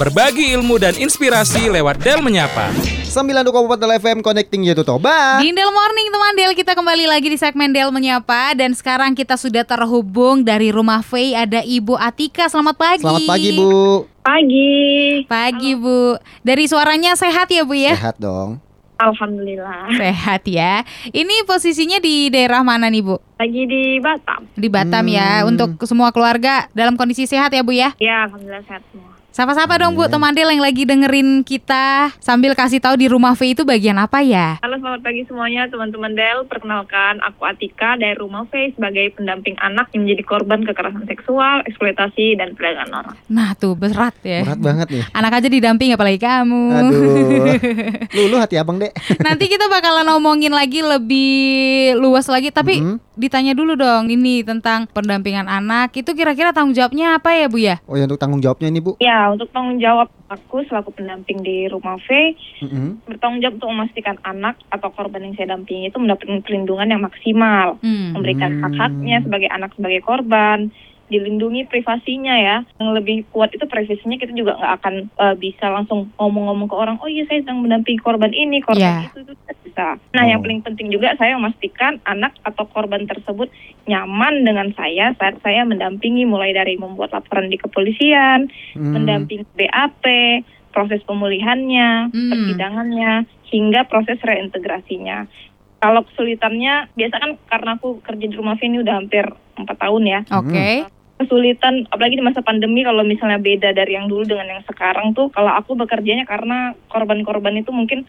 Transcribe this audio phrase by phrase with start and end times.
[0.00, 2.72] Berbagi ilmu dan inspirasi lewat Del Menyapa.
[3.12, 5.36] 92,4 Del FM Connecting You to Toba.
[5.36, 9.36] Di Del Morning teman Del kita kembali lagi di segmen Del Menyapa dan sekarang kita
[9.36, 12.48] sudah terhubung dari rumah Faye ada Ibu Atika.
[12.48, 13.04] Selamat pagi.
[13.04, 14.08] Selamat pagi Bu.
[14.24, 14.72] Pagi.
[15.28, 16.16] Pagi Bu.
[16.40, 17.92] Dari suaranya sehat ya Bu ya?
[17.92, 18.64] Sehat dong.
[18.96, 19.92] Alhamdulillah.
[19.92, 20.88] Sehat ya.
[21.12, 23.20] Ini posisinya di daerah mana nih Bu?
[23.36, 24.40] Lagi di Batam.
[24.56, 25.44] Di Batam ya.
[25.44, 25.52] Hmm.
[25.52, 27.92] Untuk semua keluarga dalam kondisi sehat ya Bu ya?
[28.00, 29.12] Ya, alhamdulillah sehat semua.
[29.32, 30.12] Sapa-sapa dong Bu Amin.
[30.12, 34.20] teman Del yang lagi dengerin kita sambil kasih tahu di rumah V itu bagian apa
[34.20, 34.60] ya?
[34.60, 36.44] Halo, selamat pagi semuanya teman-teman Del.
[36.44, 42.36] Perkenalkan, aku Atika dari Rumah Face sebagai pendamping anak yang menjadi korban kekerasan seksual, eksploitasi,
[42.36, 43.16] dan perdagangan orang.
[43.26, 44.44] Nah tuh berat ya.
[44.44, 45.04] Berat banget nih.
[45.10, 46.62] Anak aja didamping apalagi kamu.
[46.68, 47.56] Aduh.
[48.12, 48.92] Lulu hati abang dek.
[49.24, 51.32] Nanti kita bakalan ngomongin lagi lebih
[51.96, 52.96] luas lagi tapi Mhm.
[53.12, 57.76] ditanya dulu dong ini tentang pendampingan anak itu kira-kira tanggung jawabnya apa ya Bu ya?
[57.84, 59.00] Oh ya untuk tanggung jawabnya ini Bu.
[59.00, 62.08] Ya, untuk tanggung jawab aku selaku pendamping di Rumah V,
[62.66, 63.06] Mm-mm.
[63.06, 67.78] bertanggung jawab untuk memastikan anak atau korban yang saya dampingi itu mendapatkan perlindungan yang maksimal.
[67.84, 68.16] Hmm.
[68.16, 68.62] memberikan Hmm.
[68.66, 70.72] hak-haknya sebagai anak sebagai korban
[71.12, 76.08] dilindungi privasinya ya yang lebih kuat itu privasinya kita juga nggak akan eh, bisa langsung
[76.16, 79.12] ngomong-ngomong ke orang oh iya saya sedang mendampingi korban ini korban Ya.
[79.12, 80.44] itu itu tidak bisa nah yang Oh.
[80.48, 83.52] paling penting juga saya memastikan anak atau korban tersebut
[83.84, 88.96] nyaman dengan saya saat saya mendampingi mulai dari membuat laporan di kepolisian Hmm.
[88.96, 90.04] mendampingi BAP
[90.72, 92.30] proses pemulihannya Hmm.
[92.32, 93.12] persidangannya
[93.52, 95.28] hingga proses reintegrasinya
[95.76, 99.26] kalau kesulitannya biasa kan karena aku kerja di rumah ini udah hampir
[99.58, 100.86] empat tahun ya Oke.
[101.22, 105.30] Kesulitan apalagi di masa pandemi kalau misalnya beda dari yang dulu dengan yang sekarang tuh
[105.30, 108.04] kalau aku bekerjanya karena korban-korban itu mungkin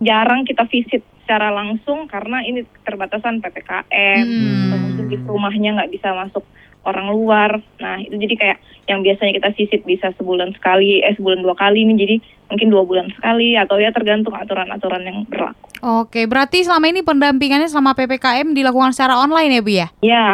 [0.00, 4.72] jarang kita visit secara langsung karena ini keterbatasan ppkm Hmm.
[4.72, 6.44] atau mungkin di rumahnya nggak bisa masuk
[6.88, 8.58] orang luar nah itu jadi kayak
[8.88, 12.16] yang biasanya kita visit bisa sebulan sekali eh sebulan dua kali ini jadi
[12.48, 17.70] mungkin dua bulan sekali atau ya tergantung aturan-aturan yang berlaku Oke, berarti selama ini pendampingannya
[17.70, 19.86] selama PPKM dilakukan secara online ya Bu ya?
[20.02, 20.24] ya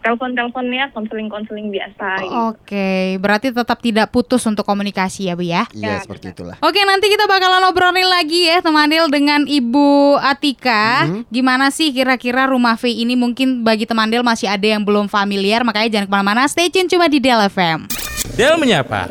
[0.00, 2.32] telepon-teleponnya konseling-konseling biasa gitu.
[2.52, 5.68] Oke, berarti tetap tidak putus untuk komunikasi ya Bu ya?
[5.76, 6.56] Iya Ya, seperti itulah.
[6.64, 11.06] Oke, nanti kita bakalan obrolin lagi ya teman Del dengan Ibu Atika.
[11.06, 11.20] Mhm.
[11.28, 15.60] Gimana sih kira-kira rumah V ini mungkin bagi teman Del masih ada yang belum familiar,
[15.60, 17.88] makanya jangan ke mana-mana, stay tune cuma di Del FM.
[18.36, 19.08] Del Menyapa.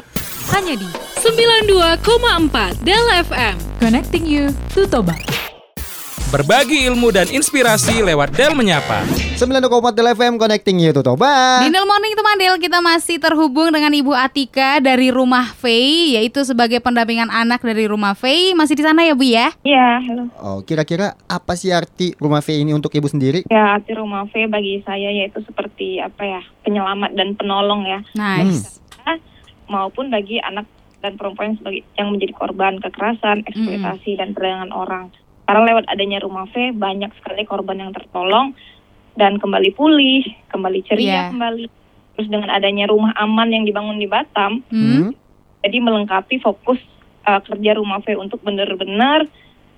[0.54, 0.86] hanya di
[1.26, 3.56] 92,4 Del FM.
[3.82, 5.35] Connecting you to Toba.
[6.36, 9.08] Berbagi ilmu dan inspirasi lewat Del Menyapa.
[9.40, 11.64] 92,4 Del FM Connecting You to Toba.
[11.64, 15.64] Di Del Morning teman Del, kita masih terhubung dengan Ibu Atika dari Rumah V,
[16.20, 18.52] yaitu sebagai pendampingan anak dari Rumah V.
[18.52, 19.56] Masih di sana ya Bu ya?
[19.64, 20.28] Iya, halo.
[20.44, 23.48] Oh, kira-kira apa sih arti rumah V ini untuk ibu sendiri?
[23.48, 28.84] Ya, arti rumah V bagi saya yaitu seperti apa ya, penyelamat dan penolong ya, Nice.
[29.72, 30.68] maupun bagi anak
[31.00, 35.16] dan perempuan yang sebagai yang menjadi korban kekerasan, eksploitasi dan perdagangan orang.
[35.46, 38.58] Karena lewat adanya rumah V banyak sekali korban yang tertolong
[39.14, 41.24] dan kembali pulih, kembali ceria Iya.
[41.32, 41.66] kembali.
[42.16, 45.14] Terus dengan adanya rumah aman yang dibangun di Batam, Hmm?
[45.62, 46.80] jadi melengkapi fokus
[47.26, 49.28] uh, kerja rumah V untuk benar-benar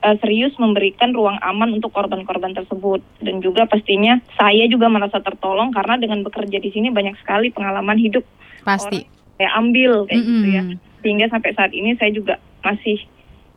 [0.04, 5.72] uh, serius memberikan ruang aman untuk korban-korban tersebut dan juga pastinya saya juga merasa tertolong
[5.72, 8.22] karena dengan bekerja di sini banyak sekali pengalaman hidup
[8.62, 9.08] Pasti.
[9.38, 10.64] saya ambil kayak gitu ya
[11.02, 13.00] sehingga sampai saat ini saya juga masih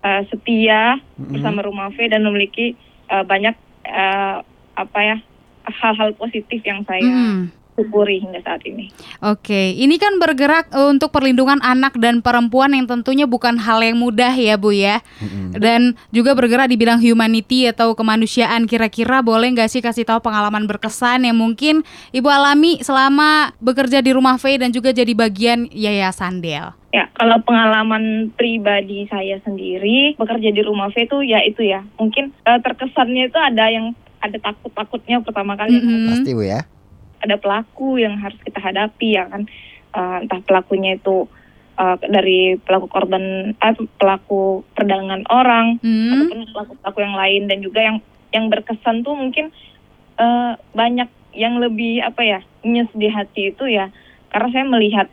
[0.05, 1.37] uh, setia Mm-mm.
[1.37, 2.77] bersama rumah V dan memiliki
[3.13, 3.55] uh, banyak
[3.89, 4.45] uh,
[4.77, 5.17] apa ya
[5.69, 7.60] hal-hal positif yang saya Mm.
[7.81, 8.93] Syukuri hingga saat ini.
[9.25, 13.97] Oke, ini kan bergerak eh, untuk perlindungan anak dan perempuan yang tentunya bukan hal yang
[13.97, 15.01] mudah ya Bu ya.
[15.57, 18.69] Dan juga bergerak di bidang humanity atau kemanusiaan.
[18.69, 21.83] Kira-kira boleh nggak sih kasih tahu pengalaman berkesan yang mungkin
[22.13, 26.77] Ibu alami selama bekerja di Rumah V dan juga jadi bagian Yayasan Del?
[26.91, 31.87] Ya, kalau pengalaman pribadi saya sendiri bekerja di rumah V itu ya itu ya.
[32.03, 36.11] Mungkin eh, terkesannya itu ada yang ada takut-takutnya pertama kali Mm-mm.
[36.11, 36.67] Pasti Bu ya.
[37.21, 39.45] Ada pelaku yang harus kita hadapi ya kan.
[39.91, 41.27] Eh, entah pelakunya itu
[41.79, 46.13] eh, dari pelaku korban eh, pelaku perdagangan orang Hmm.
[46.15, 47.97] ataupun pelaku-pelaku yang lain dan juga yang
[48.31, 49.51] yang berkesan tuh mungkin
[50.19, 53.91] eh, banyak yang lebih apa ya nyes di hati itu ya
[54.31, 55.09] karena saya melihat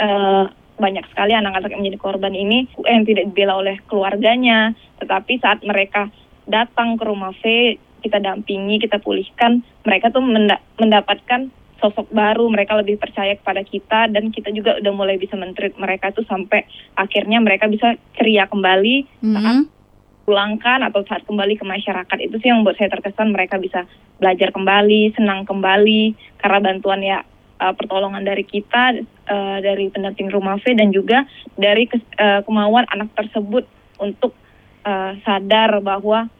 [0.00, 0.44] eh,
[0.78, 6.06] banyak sekali anak-anak yang menjadi korban ini yang tidak dibela oleh keluarganya tetapi saat mereka
[6.46, 12.74] datang ke rumah V kita dampingi kita pulihkan mereka tuh menda- mendapatkan sosok baru mereka
[12.74, 16.66] lebih percaya kepada kita dan kita juga udah mulai bisa mentreat mereka tuh sampai
[16.98, 19.70] akhirnya mereka bisa ceria kembali saat Hmm.
[20.26, 24.52] pulangkan atau saat kembali ke masyarakat itu sih yang buat saya terkesan mereka bisa belajar
[24.52, 26.12] kembali senang kembali
[26.42, 27.18] karena bantuan ya
[27.62, 31.26] uh, pertolongan dari kita, uh, dari pendamping rumah V dan juga
[31.58, 33.64] dari kes- uh, kemauan anak tersebut
[33.98, 34.34] untuk
[34.86, 36.30] uh, sadar bahwa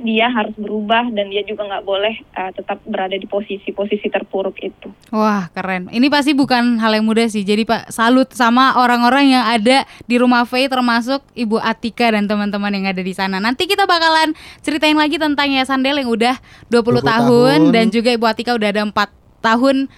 [0.00, 4.88] dia harus berubah dan dia juga nggak boleh uh, tetap berada di posisi-posisi terpuruk itu.
[5.12, 5.92] Wah keren.
[5.92, 7.44] Ini pasti bukan hal yang mudah sih.
[7.44, 12.72] Jadi Pak salut sama orang-orang yang ada di rumah Faye termasuk Ibu Atika dan teman-teman
[12.72, 13.36] yang ada di sana.
[13.36, 14.32] Nanti kita bakalan
[14.64, 16.40] ceritain lagi tentang Yayasan Del yang udah
[16.72, 17.60] 20, 20 tahun, tahun.
[17.76, 19.12] dan juga Ibu Atika udah ada empat
[19.44, 19.92] tahun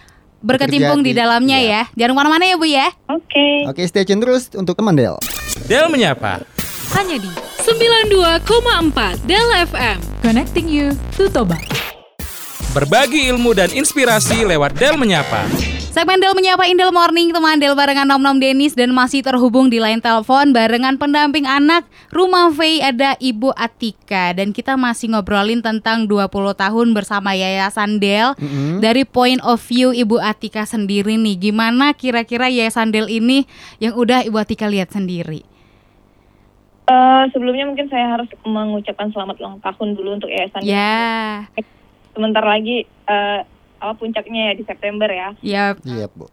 [0.45, 1.89] berkecimpung di di- dalamnya iya.
[1.89, 2.05] ya.
[2.05, 2.91] Jangan ke mana-mana ya Bu ya.
[3.09, 3.71] Oke.
[3.71, 5.17] Oke, stay tune terus untuk teman Del.
[5.71, 6.43] Del menyapa.
[6.93, 9.97] Hanya di 92,4 Del FM.
[10.21, 11.57] Connecting you to Toba.
[12.77, 15.49] Berbagi ilmu dan inspirasi lewat Del menyapa.
[15.89, 19.81] Segmen Del menyapa Indel Morning teman Del barengan Nom Nom Denis dan masih terhubung di
[19.81, 26.05] line telepon barengan pendamping anak Rumah Faye ada Ibu Atika dan kita masih ngobrolin tentang
[26.05, 26.29] 20
[26.61, 28.85] tahun bersama Yayasan Del Mm-mm.
[28.85, 33.49] dari point of view Ibu Atika sendiri nih gimana kira-kira Yayasan Del ini
[33.81, 35.54] yang udah Ibu Atika lihat sendiri.
[36.85, 40.61] Uh, sebelumnya mungkin saya harus mengucapkan selamat ulang tahun dulu untuk yayasan.
[40.61, 41.49] Ya,
[42.13, 43.41] Sebentar lagi uh,
[43.81, 45.33] apa puncaknya ya di September ya.
[45.41, 46.29] ya Iya, Bu.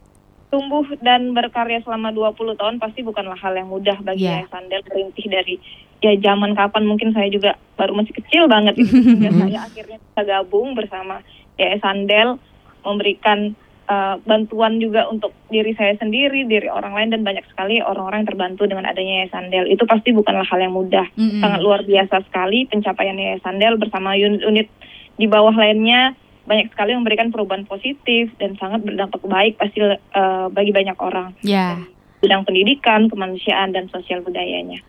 [0.51, 4.43] tumbuh dan berkarya selama 20 tahun pasti bukanlah hal yang mudah bagi Iya.
[4.43, 5.55] Yayasan Del berintih dari
[6.03, 8.91] ya zaman kapan mungkin saya juga baru masih kecil banget gitu.
[9.15, 11.23] Saya akhirnya bisa gabung bersama
[11.55, 12.35] Yayasan Del
[12.83, 13.55] memberikan
[13.91, 18.31] uh, bantuan juga untuk diri saya sendiri, diri orang lain dan banyak sekali orang-orang yang
[18.31, 19.67] terbantu dengan adanya Yayasan Del.
[19.67, 21.07] Itu pasti bukanlah hal yang mudah.
[21.19, 21.43] Mm-mm.
[21.43, 24.71] Sangat luar biasa sekali pencapaian Yayasan Del bersama unit-unit
[25.19, 30.73] di bawah lainnya banyak sekali memberikan perubahan positif dan sangat berdampak baik pasti eh, bagi
[30.73, 31.77] banyak orang ya,
[32.17, 34.81] bidang pendidikan, kemanusiaan dan sosial budayanya.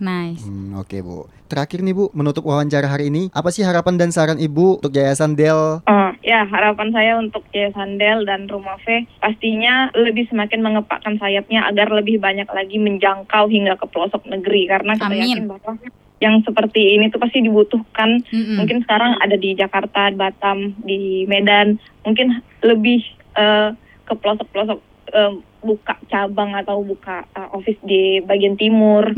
[0.00, 0.42] Nice.
[0.44, 1.28] Hmm, Oke, Bu.
[1.46, 5.34] Terakhir nih, Bu, menutup wawancara hari ini, apa sih harapan dan saran Ibu untuk Yayasan
[5.34, 5.82] Del?
[5.84, 11.66] Oh, ya harapan saya untuk Yayasan Del dan Rumah V pastinya lebih semakin mengepakkan sayapnya
[11.66, 15.24] agar lebih banyak lagi menjangkau hingga ke pelosok negeri karena kita Amin.
[15.24, 15.72] yakin bahwa
[16.20, 18.60] yang seperti ini tuh pasti dibutuhkan Mm-mm.
[18.60, 23.00] mungkin sekarang ada di Jakarta, Batam, di Medan, mungkin lebih
[23.40, 23.72] eh,
[24.04, 24.78] ke pelosok-pelosok
[25.16, 25.32] eh,
[25.64, 29.08] buka cabang atau buka eh, office di bagian timur,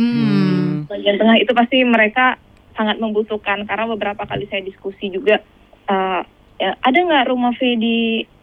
[0.82, 0.90] Hmm.
[0.90, 2.36] bagian tengah itu pasti mereka
[2.74, 5.38] sangat membutuhkan karena beberapa kali saya diskusi juga
[5.86, 6.20] eh,
[6.58, 7.98] ya, ada nggak rumah V di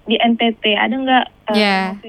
[0.09, 1.75] di NTT, ada nggak eh, Ya.
[1.91, 2.05] rumah V?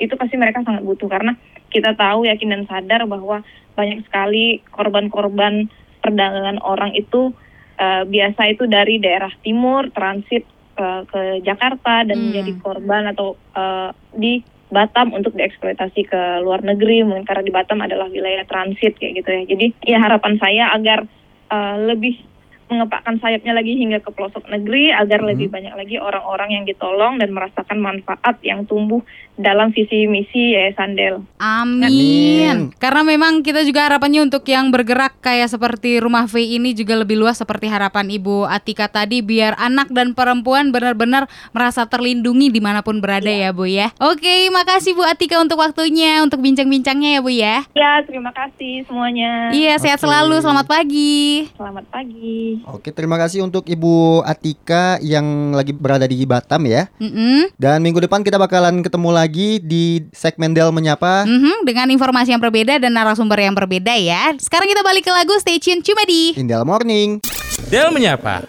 [0.00, 1.36] itu pasti mereka sangat butuh karena
[1.68, 3.44] kita tahu yakin dan sadar bahwa
[3.76, 5.68] banyak sekali korban-korban
[6.00, 7.36] perdagangan orang itu
[7.76, 10.48] eh, biasa itu dari daerah timur transit
[10.80, 12.24] eh, ke Jakarta dan Hmm.
[12.32, 17.78] menjadi korban atau eh, di Batam untuk dieksploitasi ke luar negeri mungkin karena di Batam
[17.82, 19.42] adalah wilayah transit kayak gitu ya.
[19.46, 21.06] Jadi ya harapan saya agar
[21.50, 22.35] eh, lebih
[22.66, 25.28] mengepakkan sayapnya lagi hingga ke pelosok negeri agar Hmm.
[25.30, 29.00] lebih banyak lagi orang-orang yang ditolong dan merasakan manfaat yang tumbuh
[29.36, 31.20] dalam visi misi Yayasan Del.
[31.38, 31.84] Amin.
[31.86, 32.58] Amin.
[32.80, 37.20] Karena memang kita juga harapannya untuk yang bergerak kayak seperti Rumah V ini juga lebih
[37.20, 42.80] luas seperti harapan Ibu Atika tadi biar anak dan perempuan benar-benar merasa terlindungi di mana
[42.80, 43.92] pun berada ya Bu ya.
[44.00, 47.56] Oke, makasih Bu Atika untuk waktunya untuk bincang-bincangnya ya Bu ya.
[47.76, 49.52] Ya, terima kasih semuanya.
[49.52, 50.08] Iya, sehat Oke.
[50.08, 50.40] selalu.
[50.40, 51.46] Selamat pagi.
[51.54, 52.55] Selamat pagi.
[52.64, 56.88] Oke, terima kasih untuk Ibu Atika yang lagi berada di Batam ya.
[56.96, 57.52] Mm-mm.
[57.60, 61.28] Dan minggu depan kita bakalan ketemu lagi di segmen Del Menyapa.
[61.28, 64.32] Mhm, dengan informasi yang berbeda dan narasumber yang berbeda ya.
[64.40, 67.20] Sekarang kita balik ke lagu Stay Tune cuma di Indel Morning.
[67.68, 68.44] Del menyapa.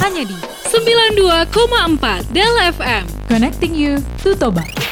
[0.00, 0.36] Hanya di
[0.70, 3.04] 92,4 Del FM.
[3.26, 4.89] Connecting you to Toba.